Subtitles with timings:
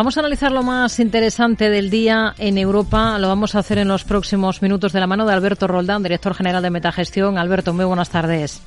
[0.00, 3.18] Vamos a analizar lo más interesante del día en Europa.
[3.18, 6.34] Lo vamos a hacer en los próximos minutos de la mano de Alberto Roldán, director
[6.34, 7.36] general de Metagestión.
[7.36, 8.62] Alberto, muy buenas tardes.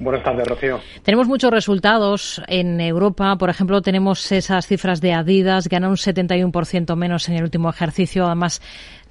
[0.00, 0.80] Buenas tardes, Rocío.
[1.04, 3.36] Tenemos muchos resultados en Europa.
[3.36, 8.26] Por ejemplo, tenemos esas cifras de Adidas, gana un 71% menos en el último ejercicio.
[8.26, 8.60] Además,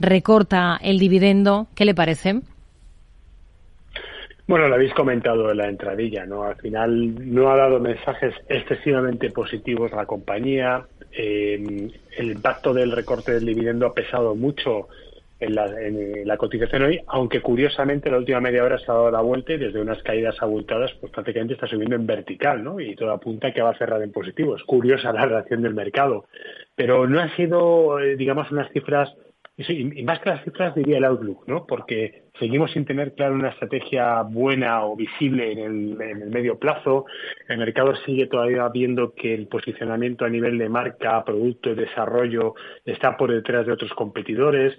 [0.01, 1.67] recorta el dividendo.
[1.75, 2.41] ¿Qué le parece?
[4.45, 6.43] Bueno, lo habéis comentado en la entradilla, ¿no?
[6.43, 10.85] Al final no ha dado mensajes excesivamente positivos la compañía.
[11.11, 14.89] Eh, el impacto del recorte del dividendo ha pesado mucho
[15.39, 19.53] en la, cotización hoy, aunque curiosamente la última media hora se ha dado la vuelta
[19.53, 22.79] y desde unas caídas abultadas, pues prácticamente está subiendo en vertical, ¿no?
[22.79, 24.55] Y todo apunta que va a cerrar en positivo.
[24.55, 26.25] Es curiosa la reacción del mercado.
[26.75, 29.13] Pero no ha sido, eh, digamos, unas cifras
[29.55, 31.67] y más que las cifras diría el outlook, ¿no?
[31.67, 37.05] Porque seguimos sin tener claro una estrategia buena o visible en el, medio plazo.
[37.47, 42.55] El mercado sigue todavía viendo que el posicionamiento a nivel de marca, producto y desarrollo
[42.83, 44.75] está por detrás de otros competidores.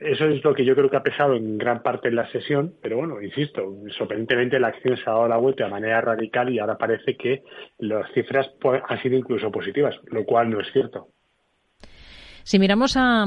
[0.00, 2.74] Eso es lo que yo creo que ha pesado en gran parte en la sesión,
[2.82, 6.58] pero bueno, insisto, sorprendentemente la acción se ha dado la vuelta de manera radical y
[6.58, 7.42] ahora parece que
[7.78, 8.50] las cifras
[8.86, 11.08] han sido incluso positivas, lo cual no es cierto.
[12.50, 13.26] Si miramos a,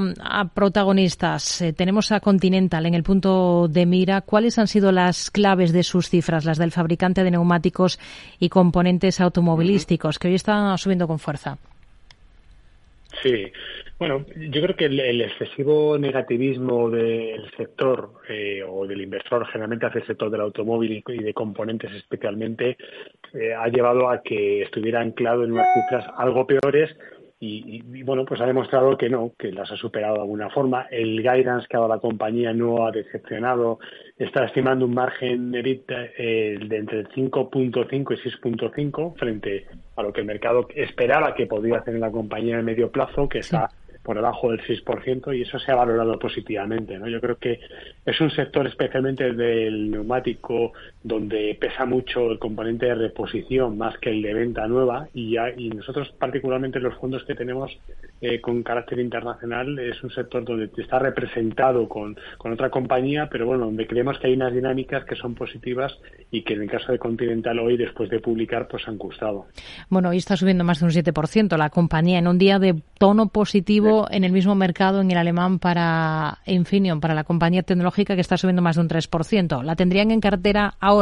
[0.53, 4.19] protagonistas, eh, tenemos a Continental en el punto de mira.
[4.19, 8.01] ¿Cuáles han sido las claves de sus cifras, las del fabricante de neumáticos
[8.38, 11.57] y componentes automovilísticos, que hoy están subiendo con fuerza?
[13.21, 13.49] Sí,
[13.97, 20.01] bueno, yo creo que el, excesivo negativismo del sector eh, o del inversor, generalmente hacia
[20.01, 22.75] el sector del automóvil y de componentes especialmente,
[23.33, 26.94] eh, ha llevado a que estuviera anclado en unas cifras algo peores
[27.45, 30.88] y, bueno, pues ha demostrado que no, que las ha superado de alguna forma.
[30.89, 33.80] El guidance que ha dado la compañía no ha decepcionado.
[34.17, 35.83] Está estimando un margen de
[36.17, 39.66] eh, de entre 5.5 y 6.5 frente
[39.97, 43.27] a lo que el mercado esperaba que podía hacer en la compañía en medio plazo,
[43.27, 43.69] que está
[44.03, 47.00] por debajo del 6% y eso se ha valorado positivamente.
[47.00, 47.07] ¿no?
[47.07, 47.59] Yo creo que
[48.05, 50.73] es un sector especialmente del neumático
[51.03, 55.69] donde pesa mucho el componente de reposición más que el de venta nueva y, y
[55.69, 57.78] nosotros particularmente los fondos que tenemos
[58.22, 63.46] eh, con carácter internacional es un sector donde está representado con, con otra compañía, pero
[63.46, 65.91] bueno, donde creemos que hay unas dinámicas que son positivas
[66.31, 69.47] y que en el caso de Continental hoy, después de publicar, pues han gustado.
[69.90, 73.28] Bueno, hoy está subiendo más de un 7% la compañía en un día de tono
[73.28, 78.22] positivo en el mismo mercado en el alemán para Infineon, para la compañía tecnológica que
[78.22, 79.64] está subiendo más de un 3%.
[79.64, 80.92] ¿La tendrían en cartera ahora?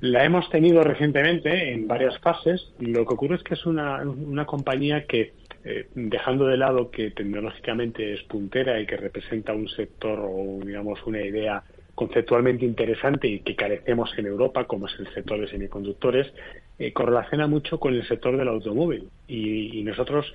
[0.00, 2.72] La hemos tenido recientemente en varias fases.
[2.78, 5.32] Lo que ocurre es que es una, una compañía que,
[5.64, 11.02] eh, dejando de lado que tecnológicamente es puntera y que representa un sector o, digamos,
[11.06, 11.62] una idea
[11.94, 16.32] conceptualmente interesante y que carecemos en Europa, como es el sector de semiconductores,
[16.78, 19.08] eh, correlaciona mucho con el sector del automóvil.
[19.28, 20.26] Y, nosotros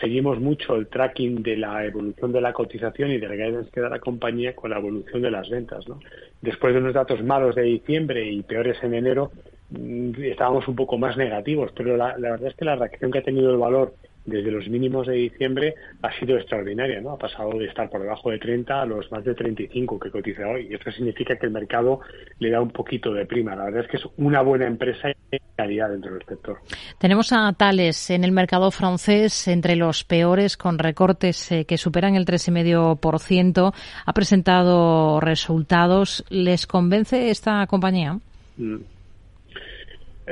[0.00, 3.88] seguimos mucho el tracking de la evolución de la cotización y del guidance que da
[3.88, 5.88] la compañía con la evolución de las ventas.
[5.88, 6.00] ¿no?
[6.40, 9.30] Después de unos datos malos de diciembre y peores en enero,
[9.70, 13.18] mm, estábamos un poco más negativos, pero la, la verdad es que la reacción que
[13.18, 13.94] ha tenido el valor
[14.24, 17.12] desde los mínimos de diciembre ha sido extraordinaria, ¿no?
[17.12, 20.46] Ha pasado de estar por debajo de 30 a los más de 35 que cotiza
[20.46, 20.68] hoy.
[20.70, 22.00] Y esto significa que el mercado
[22.38, 23.56] le da un poquito de prima.
[23.56, 26.58] La verdad es que es una buena empresa y calidad dentro del sector.
[26.98, 32.14] Tenemos a Tales en el mercado francés entre los peores con recortes eh, que superan
[32.14, 33.72] el 3,5%.
[34.06, 36.24] Ha presentado resultados.
[36.28, 38.18] ¿Les convence esta compañía?
[38.56, 38.76] Mm.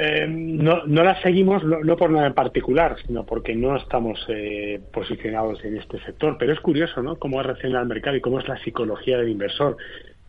[0.00, 4.80] Eh, no, no la seguimos no, por nada en particular, sino porque no estamos eh,
[4.92, 6.36] posicionados en este sector.
[6.38, 7.16] Pero es curioso, ¿no?
[7.16, 9.76] Cómo reacciona el mercado y cómo es la psicología del inversor.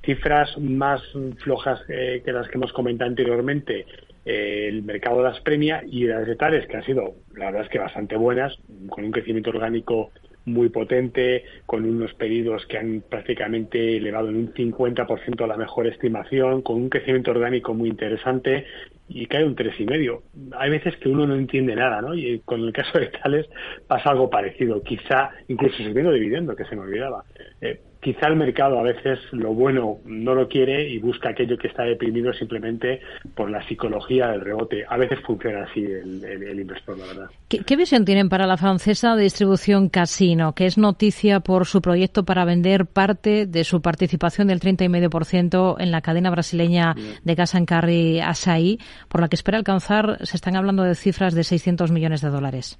[0.03, 1.03] Cifras más
[1.43, 3.85] flojas eh, que las que hemos comentado anteriormente,
[4.25, 7.79] el mercado las premia y las de tales que han sido, la verdad es que
[7.79, 8.57] bastante buenas,
[8.89, 10.11] con un crecimiento orgánico
[10.45, 16.61] muy potente, con unos pedidos que han prácticamente elevado en un 50% la mejor estimación,
[16.63, 18.65] con un crecimiento orgánico muy interesante
[19.09, 20.23] y cae un tres y medio.
[20.57, 22.13] Hay veces que uno no entiende nada, ¿no?
[22.13, 23.47] Y con el caso de Tales
[23.87, 27.23] pasa algo parecido, quizá incluso subiendo dividendo, que se me olvidaba.
[27.59, 31.67] Eh, quizá el mercado a veces lo bueno no lo quiere y busca aquello que
[31.67, 33.01] está deprimido simplemente
[33.35, 34.85] por la psicología del rebote.
[34.87, 37.29] A veces funciona así el, inversor, la verdad.
[37.47, 42.23] ¿Qué, visión tienen para la francesa de distribución Casino, que es noticia por su proyecto
[42.23, 47.67] para vender parte de su participación del 30,5% en la cadena brasileña de Gas and
[47.67, 52.21] Carry Asahi, por la que espera alcanzar, se están hablando de cifras de 600 millones
[52.21, 52.79] de dólares?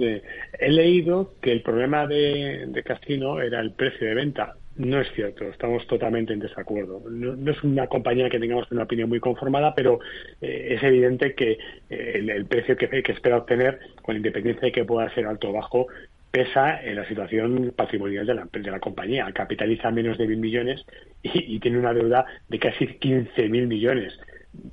[0.00, 5.44] He leído que el problema de, Casino era el precio de venta No es cierto,
[5.44, 7.02] estamos totalmente en desacuerdo.
[7.10, 10.00] No, es una compañía que tengamos una opinión muy conformada, pero
[10.40, 11.58] eh, es evidente que
[11.90, 15.86] eh, el, precio que, espera obtener, con independencia de que pueda ser alto o bajo,
[16.30, 19.30] pesa en la situación patrimonial de la, de la compañía.
[19.32, 20.84] Capitaliza menos de mil millones
[21.22, 24.18] y, tiene una deuda de casi 15.000 millones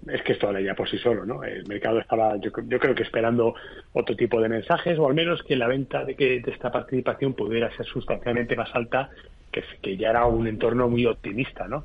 [0.07, 1.43] es que esto ya por sí solo, ¿no?
[1.43, 3.55] El mercado estaba, yo, creo que esperando
[3.93, 7.33] otro tipo de mensajes, o al menos que la venta de, que, de esta participación
[7.33, 9.09] pudiera ser sustancialmente más alta,
[9.51, 11.83] que, que ya era un entorno muy optimista, ¿no?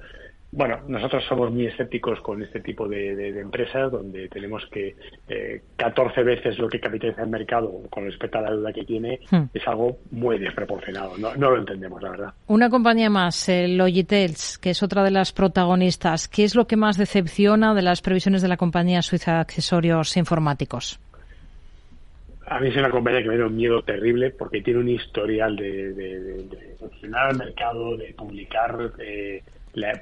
[0.54, 4.94] Bueno, nosotros somos muy escépticos con este tipo de, empresas donde tenemos que
[5.26, 9.18] eh, 14 veces lo que capitaliza el mercado con respecto a la deuda que tiene
[9.30, 9.44] hmm.
[9.54, 11.16] es algo muy desproporcionado.
[11.16, 12.34] No, lo entendemos, la verdad.
[12.48, 16.28] Una compañía más, el Logitels, que es otra de las protagonistas.
[16.28, 20.18] ¿Qué es lo que más decepciona de las previsiones de la compañía suiza de accesorios
[20.18, 21.00] informáticos?
[22.46, 25.56] A mí es una compañía que me da un miedo terrible porque tiene un historial
[25.56, 26.46] de, de,
[27.14, 28.92] al mercado, de publicar...
[28.98, 29.42] Eh,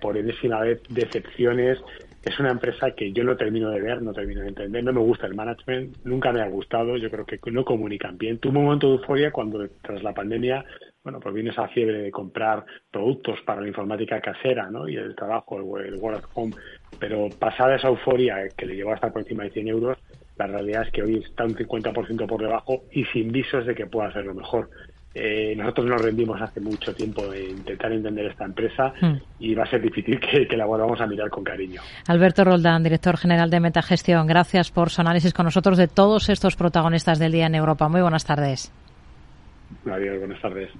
[0.00, 1.78] por enésima vez decepciones.
[2.22, 5.00] Es una empresa que yo no termino de ver, no termino de entender, no me
[5.00, 8.38] gusta el management, nunca me ha gustado, yo creo que no comunican bien.
[8.38, 10.64] Tuve un momento de euforia cuando tras la pandemia,
[11.02, 14.87] bueno, pues esa fiebre de comprar productos para la informática casera, ¿no?
[14.87, 16.55] Y el trabajo, el, Work at Home,
[16.99, 19.99] pero pasada esa euforia que le llevó hasta por encima de 100 euros,
[20.37, 23.87] la realidad es que hoy está un 50% por debajo y sin visos de que
[23.87, 24.69] pueda hacerlo mejor.
[25.12, 29.17] Eh, nosotros nos rendimos hace mucho tiempo de intentar entender esta empresa hmm.
[29.41, 31.81] y va a ser difícil que, la volvamos a mirar con cariño.
[32.07, 36.55] Alberto Roldán, director general de Metagestión, gracias por su análisis con nosotros de todos estos
[36.55, 37.89] protagonistas del día en Europa.
[37.89, 38.73] Muy buenas tardes.
[39.87, 40.71] Adiós, buenas tardes.